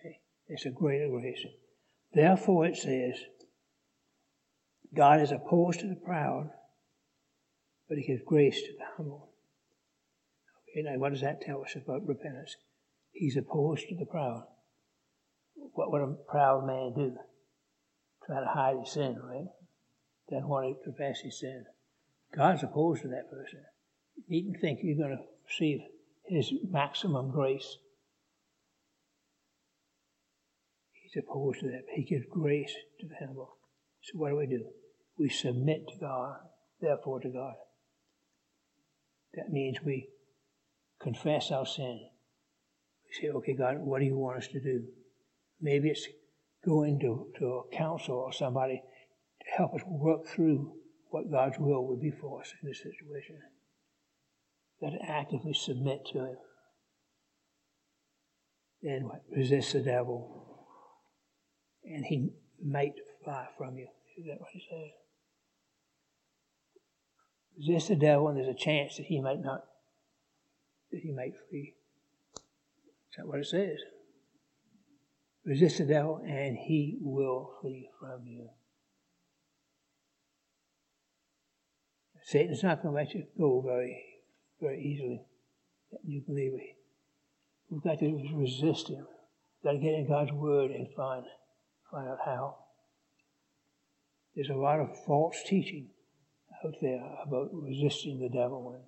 [0.00, 0.18] Okay?
[0.48, 1.38] It's a greater grace.
[2.12, 3.14] Therefore, it says,
[4.92, 6.50] God is opposed to the proud,
[7.88, 9.30] but he gives grace to the humble.
[10.68, 12.56] Okay, now what does that tell us about repentance?
[13.12, 14.42] He's opposed to the proud.
[15.54, 17.14] What would a proud man do?
[18.26, 19.46] Try to hide his sin, right?
[20.28, 21.66] Doesn't want to confess his sin.
[22.34, 23.60] God's opposed to that person.
[24.16, 25.80] You needn't think you're going to receive
[26.26, 27.76] his maximum grace.
[30.92, 31.84] He's opposed to that.
[31.94, 33.56] He gives grace to the humble.
[34.02, 34.64] So what do we do?
[35.18, 36.36] We submit to God,
[36.80, 37.54] therefore to God.
[39.34, 40.08] That means we
[41.00, 42.00] confess our sin.
[43.06, 44.84] We say, okay, God, what do you want us to do?
[45.60, 46.06] Maybe it's
[46.64, 48.82] going to, to a counsel or somebody
[49.40, 50.72] to help us work through
[51.10, 53.36] what God's will would be for us in this situation.
[54.80, 56.36] Got to actively submit to Him.
[58.82, 59.22] Then what?
[59.34, 60.66] Resist the devil.
[61.84, 62.30] And he
[62.64, 63.88] might fly from you.
[64.18, 64.92] Is that what he says?
[67.58, 69.64] Resist the devil, and there's a chance that he might not,
[70.92, 71.74] that he might flee.
[72.36, 73.78] Is that what it says?
[75.44, 78.48] Resist the devil, and he will flee from you.
[82.22, 84.05] Satan's not going to let you go very
[84.60, 85.22] very easily.
[86.04, 86.74] You believe me.
[87.70, 89.06] We've got to resist him.
[89.62, 91.24] We've got to get in God's word and find
[91.90, 92.56] find out how.
[94.34, 95.88] There's a lot of false teaching
[96.64, 98.84] out there about resisting the devil and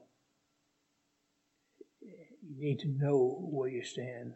[2.48, 4.35] you need to know where you stand.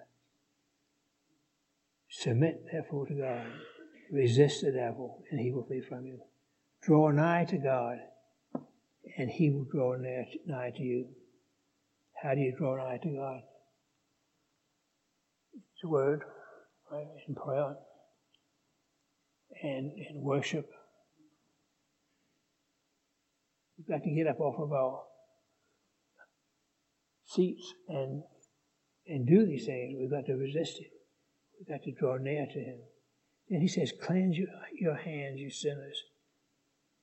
[2.08, 3.46] Submit therefore to God.
[4.10, 6.20] Resist the devil and he will flee from you.
[6.82, 7.98] Draw nigh to God
[9.16, 11.08] and he will draw nigh to you.
[12.22, 13.40] How do you draw nigh to God?
[15.54, 16.22] It's a word,
[16.90, 17.06] right?
[17.26, 17.74] In prayer
[19.62, 20.70] and in worship.
[23.76, 25.02] We've got to get up off of our
[27.24, 28.22] seats and
[29.08, 29.96] and do these things.
[29.98, 30.90] We've got to resist it.
[31.58, 32.78] We've got to draw near to him.
[33.48, 34.46] Then he says, Cleanse your,
[34.78, 36.00] your hands, you sinners,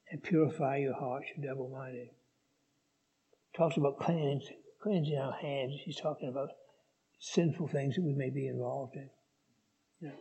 [0.10, 2.08] and purify your hearts, you double minded.
[3.58, 6.50] Talks about cleansing cleansing our hands, he's talking about
[7.20, 9.10] sinful things that we may be involved in.
[10.00, 10.16] You know,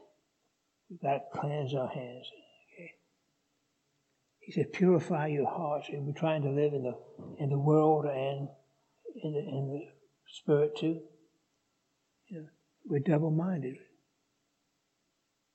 [0.91, 2.27] we've got to cleanse our hands.
[2.75, 2.91] Okay?
[4.41, 5.89] He said, purify your hearts.
[5.91, 6.95] And we're trying to live in the
[7.39, 8.49] in the world and
[9.23, 9.87] in the, in the
[10.29, 11.01] spirit too.
[12.29, 12.47] You know,
[12.85, 13.77] we're double-minded.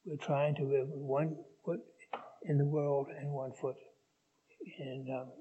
[0.06, 1.36] We're trying to live with one
[1.66, 1.80] foot
[2.44, 3.76] in the world and one foot
[4.80, 5.32] in um,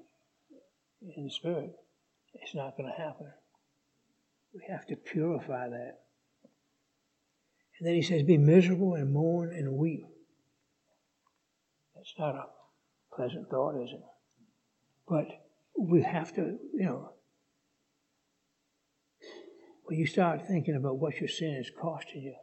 [1.15, 1.71] in the spirit.
[2.33, 3.31] It's not going to happen.
[4.53, 5.99] We have to purify that.
[7.79, 10.05] And then he says, Be miserable and mourn and weep.
[11.95, 12.45] That's not a
[13.15, 14.03] pleasant thought, is it?
[15.07, 15.27] But
[15.77, 17.13] we have to, you know,
[19.85, 22.35] when you start thinking about what your sin is costing you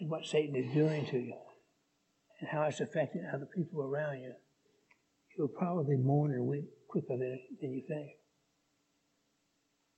[0.00, 1.34] and what Satan is doing to you
[2.40, 4.32] and how it's affecting other people around you,
[5.36, 8.10] you'll probably mourn and weep quicker than, than you think.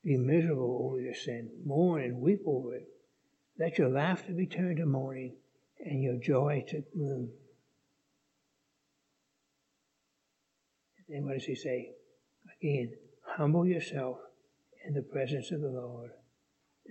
[0.09, 1.51] Be miserable over your sin.
[1.67, 2.89] Mourn and weep over it.
[3.59, 5.37] Let your laughter be turned to mourning
[5.79, 7.29] and your joy to gloom.
[11.11, 11.91] Then what does he say?
[12.59, 12.93] Again,
[13.37, 14.17] humble yourself
[14.87, 16.13] in the presence of the Lord.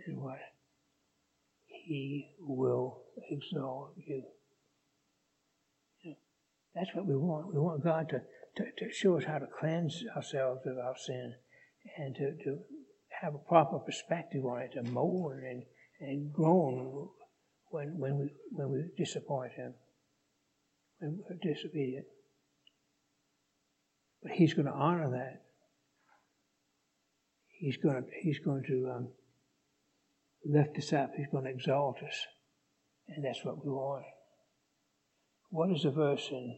[0.06, 0.38] And what?
[1.66, 3.02] He will
[3.32, 4.26] exalt you.
[6.76, 7.52] That's what we want.
[7.52, 8.22] We want God to,
[8.58, 11.34] to, to show us how to cleanse ourselves of our sin
[11.98, 12.60] and to, to
[13.22, 15.64] have a proper perspective on it, to mourn and,
[16.00, 17.10] and groan
[17.72, 19.74] when, when, we, when we disappoint Him,
[21.00, 22.06] when we're disobedient.
[24.22, 25.44] But He's going to honor that.
[27.60, 29.08] He's going to, he's going to um,
[30.46, 31.12] lift us up.
[31.18, 32.26] He's going to exalt us.
[33.08, 34.04] And that's what we want.
[35.50, 36.58] What is the verse in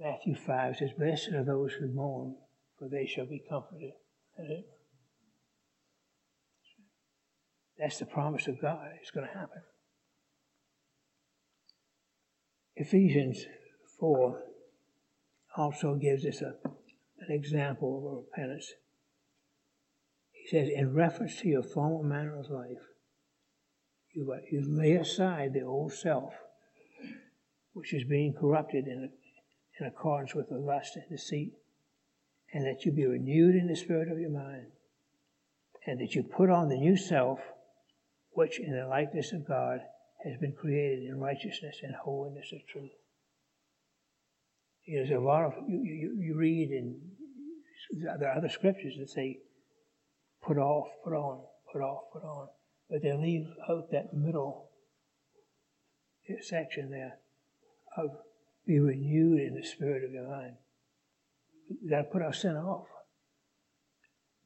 [0.00, 2.36] Matthew 5 says, Blessed are those who mourn,
[2.78, 3.92] for they shall be comforted.
[7.78, 8.86] That's the promise of God.
[9.00, 9.62] It's going to happen.
[12.76, 13.44] Ephesians
[13.98, 14.42] 4
[15.56, 16.54] also gives us a,
[17.18, 18.72] an example of repentance.
[20.32, 22.78] He says, in reference to your former manner of life,
[24.14, 26.32] you, you lay aside the old self,
[27.74, 29.10] which is being corrupted in
[29.80, 31.52] in accordance with the lust and deceit,
[32.52, 34.66] and that you be renewed in the spirit of your mind,
[35.86, 37.38] and that you put on the new self,
[38.32, 39.80] which in the likeness of God
[40.24, 42.90] has been created in righteousness and holiness of truth.
[44.86, 47.00] There's a lot of, you, you, you read in,
[48.18, 49.38] there are other scriptures that say,
[50.42, 52.48] put off, put on, put off, put on.
[52.88, 54.70] But they leave out that middle
[56.42, 57.18] section there
[57.96, 58.10] of
[58.66, 60.54] be renewed in the spirit of your mind.
[61.80, 62.86] We've got to put our sin off.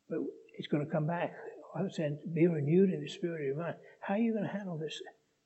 [0.09, 0.19] But
[0.59, 1.33] it's going to come back.
[1.77, 3.75] I'm saying, be renewed in the spirit of your mind.
[4.01, 5.01] How are you going to handle this?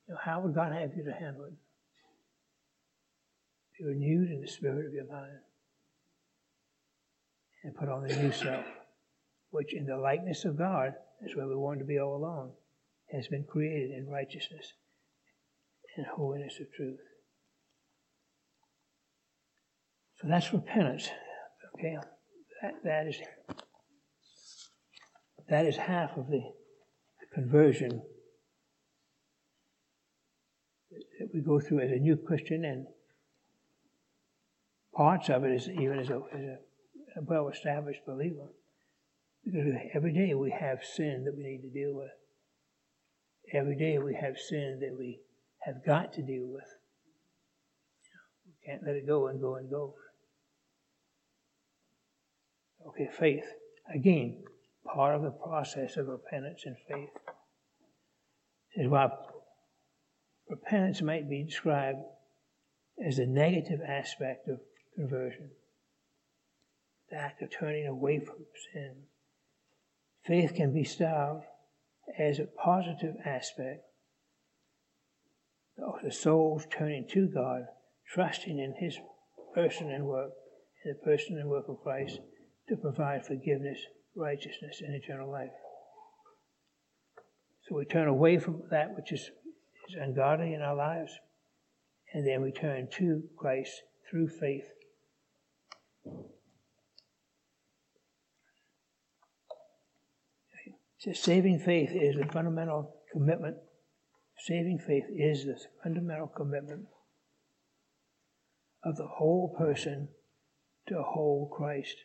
[0.07, 1.53] You know, how would God have you to handle it?
[3.79, 5.39] Be renewed in the spirit of your mind.
[7.63, 8.65] And put on the new self,
[9.49, 10.93] which in the likeness of God,
[11.25, 12.51] is where we want to be all along,
[13.11, 14.73] has been created in righteousness
[15.97, 16.99] and holiness of truth.
[20.21, 21.09] So that's repentance.
[21.77, 21.97] Okay,
[22.61, 23.15] that, that is
[25.47, 26.41] that is half of the
[27.33, 28.01] conversion
[31.19, 32.87] that we go through as a new Christian, and
[34.93, 36.57] parts of it is even as a, as a,
[37.17, 38.47] a well-established believer.
[39.45, 42.11] Because every day we have sin that we need to deal with.
[43.53, 45.21] Every day we have sin that we
[45.59, 46.67] have got to deal with.
[48.45, 49.95] We can't let it go and go and go.
[52.87, 53.45] Okay, faith.
[53.93, 54.43] Again,
[54.85, 57.09] part of the process of repentance and faith.
[58.75, 59.43] Is while
[60.47, 61.99] repentance might be described
[63.05, 64.59] as the negative aspect of
[64.95, 65.49] conversion,
[67.09, 68.95] the act of turning away from sin,
[70.25, 71.41] faith can be styled
[72.17, 73.83] as a positive aspect
[75.77, 77.63] of the soul's turning to God,
[78.13, 78.97] trusting in His
[79.53, 80.31] person and work,
[80.85, 82.19] in the person and work of Christ,
[82.69, 83.79] to provide forgiveness,
[84.15, 85.49] righteousness, and eternal life.
[87.67, 89.29] So we turn away from that which is,
[89.89, 91.11] is ungodly in our lives,
[92.13, 94.65] and then we turn to Christ through faith.
[100.99, 103.57] So saving faith is the fundamental commitment.
[104.37, 106.85] Saving faith is the fundamental commitment
[108.83, 110.09] of the whole person
[110.87, 111.95] to whole Christ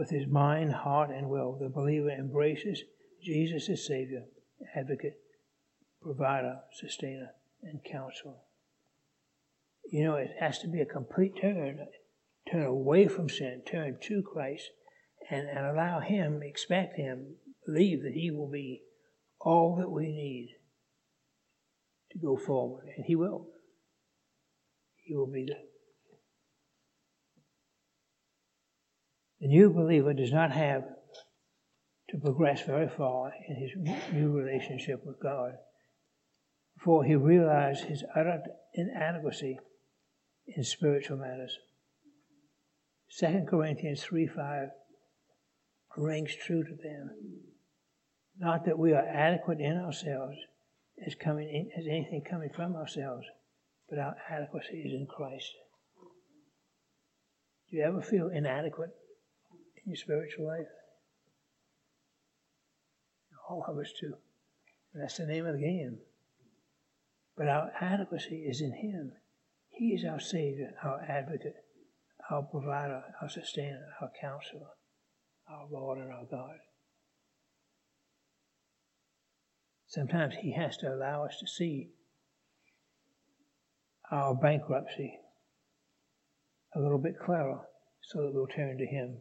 [0.00, 2.82] with his mind, heart, and will, the believer embraces
[3.22, 4.22] Jesus as Savior,
[4.74, 5.18] advocate,
[6.00, 7.32] provider, sustainer,
[7.62, 8.36] and counselor.
[9.92, 11.80] You know, it has to be a complete turn,
[12.50, 14.70] turn away from sin, turn to Christ,
[15.30, 17.34] and, and allow Him, expect Him,
[17.66, 18.80] believe that He will be
[19.38, 20.56] all that we need
[22.12, 22.86] to go forward.
[22.96, 23.48] And He will.
[24.96, 25.58] He will be the
[29.40, 30.84] The new believer does not have
[32.10, 33.70] to progress very far in his
[34.12, 35.52] new relationship with God
[36.76, 38.42] before he realizes his utter
[38.74, 39.58] inadequacy
[40.46, 41.56] in spiritual matters.
[43.18, 44.68] 2 Corinthians 3 5
[45.96, 47.10] rings true to them.
[48.38, 50.36] Not that we are adequate in ourselves
[51.06, 53.26] as, coming in, as anything coming from ourselves,
[53.88, 55.52] but our adequacy is in Christ.
[57.70, 58.90] Do you ever feel inadequate?
[59.90, 60.66] Your spiritual life?
[63.48, 63.92] All of us.
[64.02, 65.98] And that's the name of the game.
[67.36, 69.12] But our adequacy is in Him.
[69.70, 71.56] He is our Savior, our advocate,
[72.30, 74.68] our provider, our sustainer, our counselor,
[75.48, 76.58] our Lord and our God.
[79.86, 81.90] Sometimes He has to allow us to see
[84.12, 85.18] our bankruptcy
[86.76, 87.60] a little bit clearer
[88.02, 89.18] so that we'll turn to Him.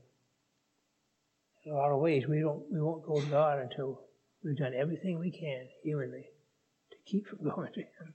[1.65, 4.01] In a lot of ways, we don't we won't go to God until
[4.43, 6.25] we've done everything we can humanly
[6.91, 8.13] to keep from going to Him.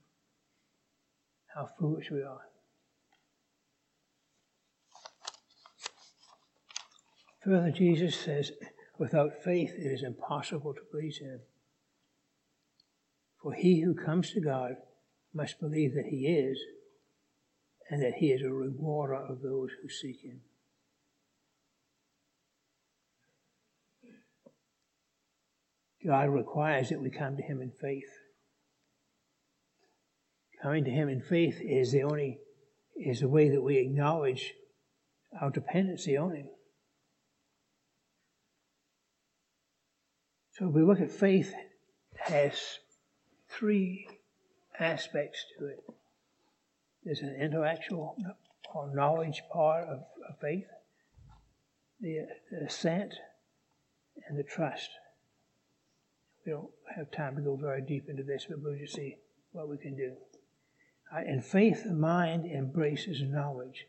[1.53, 2.41] How foolish we are.
[7.43, 8.51] Further, Jesus says,
[8.97, 11.41] without faith it is impossible to please Him.
[13.41, 14.77] For he who comes to God
[15.31, 16.59] must believe that He is,
[17.91, 20.41] and that He is a rewarder of those who seek Him.
[26.05, 28.09] God requires that we come to Him in faith.
[30.61, 32.39] Coming to Him in faith is the only
[32.95, 34.53] is the way that we acknowledge
[35.41, 36.47] our dependency on Him.
[40.53, 41.53] So we look at faith
[42.17, 42.79] has
[43.49, 44.07] three
[44.79, 45.83] aspects to it.
[47.03, 48.15] There's an intellectual
[48.73, 50.65] or knowledge part of, of faith,
[51.99, 53.13] the, the assent,
[54.27, 54.89] and the trust.
[56.45, 59.17] We don't have time to go very deep into this, but we'll just see
[59.51, 60.13] what we can do.
[61.13, 63.87] Uh, in faith, the mind embraces knowledge.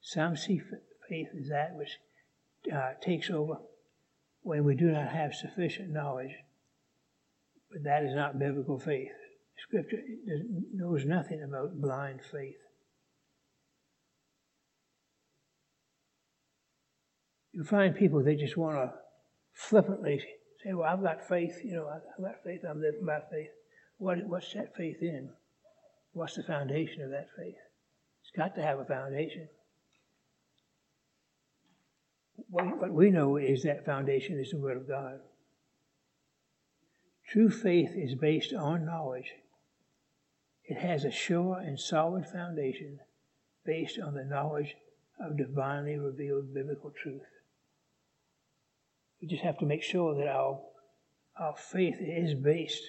[0.00, 0.60] Some see
[1.08, 1.98] faith as that which
[2.72, 3.58] uh, takes over
[4.42, 6.32] when we do not have sufficient knowledge.
[7.70, 9.12] But that is not biblical faith.
[9.56, 10.00] Scripture
[10.74, 12.56] knows nothing about blind faith.
[17.52, 18.92] You find people they just want to
[19.52, 20.22] flippantly
[20.62, 21.60] say, "Well, I've got faith.
[21.64, 22.60] You know, I've got faith.
[22.68, 23.50] I'm living by faith."
[23.98, 25.30] What, what's that faith in?
[26.12, 27.54] What's the foundation of that faith?
[28.22, 29.48] It's got to have a foundation.
[32.50, 35.20] What we know is that foundation is the Word of God.
[37.28, 39.32] True faith is based on knowledge.
[40.64, 42.98] It has a sure and solid foundation
[43.64, 44.74] based on the knowledge
[45.18, 47.22] of divinely revealed biblical truth.
[49.22, 50.60] We just have to make sure that our,
[51.38, 52.82] our faith is based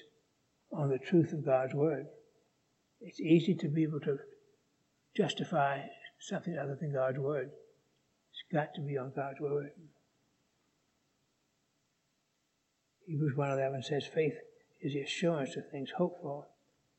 [0.72, 2.08] on the truth of God's Word.
[3.00, 4.18] It's easy to be able to
[5.16, 5.82] justify
[6.20, 7.52] something other than God's Word.
[8.32, 9.70] It's got to be on God's Word.
[13.06, 14.34] Hebrews 1.11 says, Faith
[14.82, 16.48] is the assurance of things hoped for,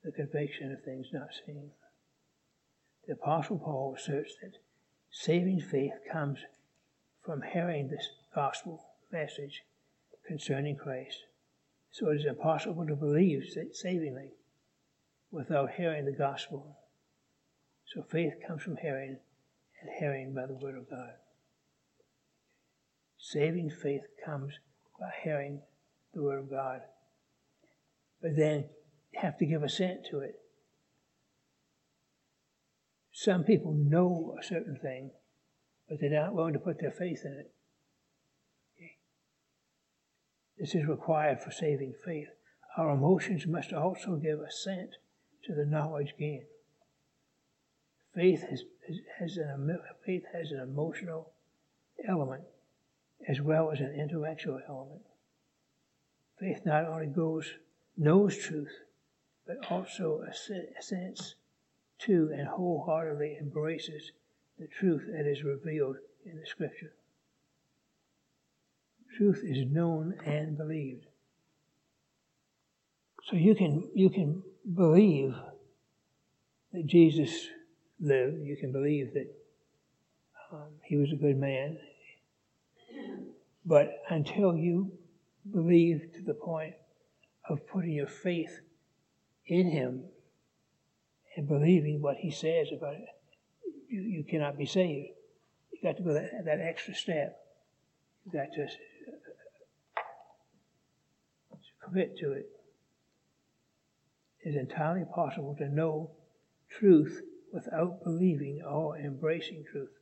[0.05, 1.71] the conviction of things not seen.
[3.09, 4.59] The Apostle Paul asserts that
[5.11, 6.39] saving faith comes
[7.25, 9.63] from hearing this gospel message
[10.27, 11.19] concerning Christ.
[11.91, 14.33] So it is impossible to believe savingly
[15.31, 16.77] without hearing the gospel.
[17.87, 19.19] So faith comes from hearing,
[19.81, 21.15] and hearing by the word of God.
[23.17, 24.53] Saving faith comes
[25.01, 25.63] by hearing
[26.13, 26.83] the Word of God.
[28.21, 28.69] But then
[29.13, 30.35] you have to give assent to it.
[33.13, 35.13] Some people know a certain thing,
[35.89, 37.54] but they're not willing to put their faith in it.
[40.65, 42.29] This is required for saving faith.
[42.79, 44.93] Our emotions must also give assent
[45.45, 46.47] to the knowledge gained.
[48.15, 48.63] Faith has,
[49.19, 51.33] has, an, faith has an emotional
[52.09, 52.45] element
[53.29, 55.03] as well as an intellectual element.
[56.41, 57.57] Faith not only goes,
[57.99, 58.85] knows truth,
[59.47, 61.35] but also assents
[61.99, 64.13] to and wholeheartedly embraces
[64.59, 66.95] the truth that is revealed in the Scripture.
[69.17, 71.07] Truth is known and believed.
[73.25, 74.43] So you can you can
[74.75, 75.35] believe
[76.73, 77.49] that Jesus
[78.01, 78.43] lived.
[78.43, 79.33] You can believe that
[80.53, 81.79] um, he was a good man.
[83.65, 84.93] But until you
[85.51, 86.75] believe to the point
[87.49, 88.61] of putting your faith
[89.47, 90.05] in Him
[91.37, 93.09] and believing what He says about it,
[93.89, 95.09] you, you cannot be saved.
[95.71, 97.39] You've got to go that, that extra step.
[98.25, 98.67] You got to
[101.85, 102.47] commit to it.
[104.41, 106.11] It's entirely possible to know
[106.69, 107.23] truth
[107.53, 109.93] without believing or embracing truth.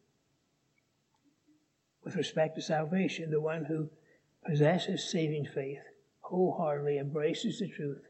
[2.04, 3.90] With respect to salvation, the one who
[4.44, 5.82] possesses saving faith,
[6.20, 8.02] wholeheartedly embraces the truth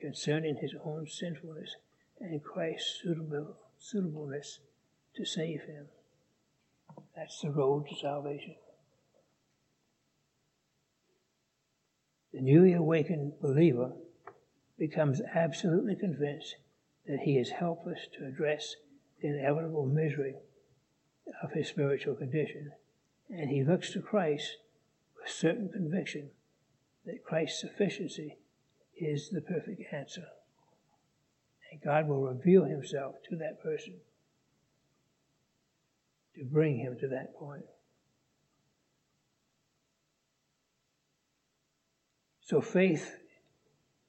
[0.00, 1.76] concerning his own sinfulness
[2.20, 4.60] and Christ's suitable, suitableness
[5.16, 5.86] to save him.
[7.16, 8.56] That's the road to salvation.
[12.32, 13.92] The newly awakened believer
[14.78, 16.56] becomes absolutely convinced
[17.06, 18.76] that he is helpless to address
[19.20, 20.36] the inevitable misery
[21.42, 22.72] of his spiritual condition,
[23.28, 24.56] and he looks to Christ
[25.18, 26.30] with certain conviction
[27.04, 28.38] that Christ's sufficiency
[28.96, 30.26] is the perfect answer.
[31.70, 34.00] And God will reveal himself to that person.
[36.36, 37.64] to bring him to that point.
[42.50, 43.16] So faith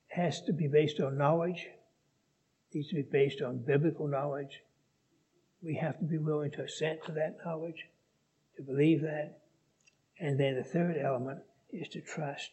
[0.08, 1.68] has to be based on knowledge,
[2.74, 4.64] needs to be based on biblical knowledge.
[5.62, 7.86] We have to be willing to assent to that knowledge,
[8.56, 9.42] to believe that.
[10.20, 12.50] And then the third element is to trust.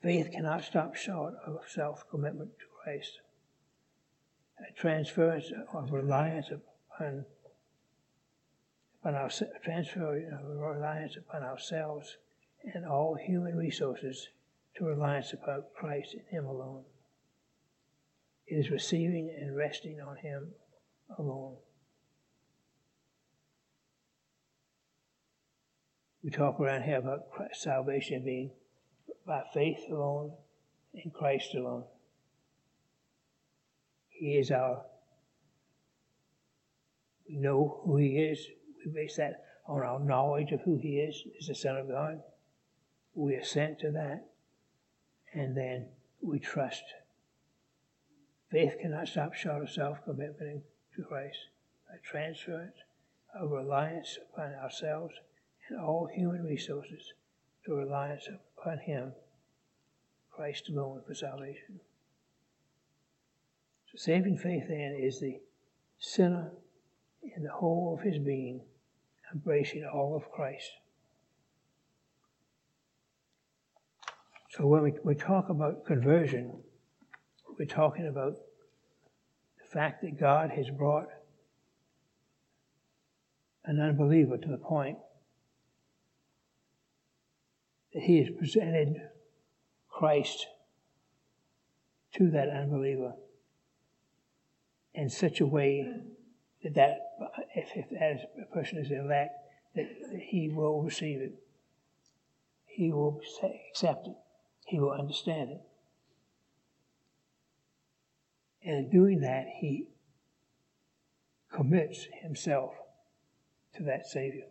[0.00, 3.18] Faith cannot stop short of self commitment to Christ.
[4.60, 7.24] A transference of reliance upon,
[9.00, 9.30] upon our
[9.64, 12.16] transfer of reliance upon ourselves
[12.74, 14.28] and all human resources
[14.76, 16.84] to reliance upon Christ and Him alone.
[18.46, 20.48] It is receiving and resting on Him
[21.18, 21.56] alone.
[26.22, 28.50] We talk around here about salvation being
[29.26, 30.32] by faith alone
[30.94, 31.84] in Christ alone.
[34.08, 34.84] He is our,
[37.28, 38.44] we know who He is.
[38.84, 42.20] We base that on our knowledge of who He is, as the Son of God.
[43.18, 44.28] We assent to that,
[45.34, 45.88] and then
[46.22, 46.84] we trust.
[48.48, 50.62] Faith cannot stop short of self commitment
[50.94, 51.36] to Christ.
[51.92, 52.76] A transference
[53.34, 55.14] of reliance upon ourselves
[55.68, 57.12] and all human resources
[57.66, 59.12] to reliance upon Him,
[60.30, 61.80] Christ alone, for salvation.
[63.90, 65.40] So, saving faith then is the
[65.98, 66.52] sinner
[67.34, 68.60] in the whole of his being
[69.34, 70.70] embracing all of Christ.
[74.58, 76.52] So, when we, we talk about conversion,
[77.56, 81.06] we're talking about the fact that God has brought
[83.64, 84.98] an unbeliever to the point
[87.94, 88.96] that he has presented
[89.88, 90.48] Christ
[92.14, 93.12] to that unbeliever
[94.92, 95.86] in such a way
[96.64, 96.98] that, that
[97.54, 99.34] if, if that person is elect,
[99.76, 99.86] that
[100.20, 101.34] he will receive it.
[102.66, 103.20] He will
[103.70, 104.16] accept it.
[104.68, 105.60] He will understand it.
[108.62, 109.88] And in doing that, he
[111.50, 112.74] commits himself
[113.76, 114.44] to that Savior.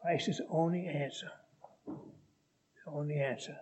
[0.00, 1.30] Christ is the only answer.
[1.86, 3.56] The only answer.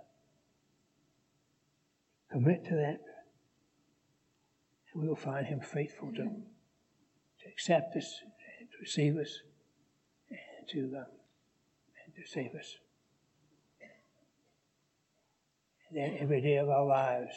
[2.30, 3.00] Commit to that,
[4.92, 8.20] and we will find Him faithful to, to accept us,
[8.60, 9.40] and to receive us,
[10.30, 11.04] and to, uh,
[12.04, 12.76] and to save us.
[15.92, 17.34] Then every day of our lives,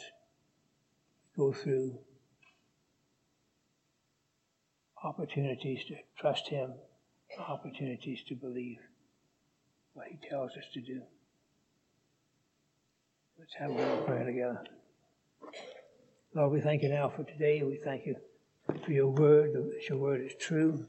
[1.36, 1.98] go through
[5.02, 6.72] opportunities to trust Him,
[7.38, 8.78] opportunities to believe
[9.94, 11.02] what He tells us to do.
[13.38, 14.64] Let's have a little prayer together.
[16.34, 17.62] Lord, we thank you now for today.
[17.62, 18.16] We thank you
[18.84, 20.86] for your word, that your word is true.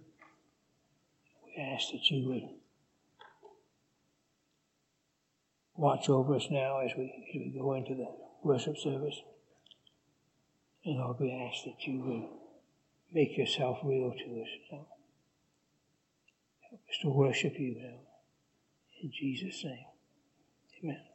[1.46, 2.44] We ask that you would
[5.78, 8.08] watch over us now as we, as we go into the
[8.44, 9.20] worship service.
[10.86, 12.30] And Lord, we ask that you would
[13.12, 14.88] make yourself real to us now.
[16.70, 18.00] Help us to worship you now.
[19.02, 19.86] In Jesus' name,
[20.84, 21.15] amen.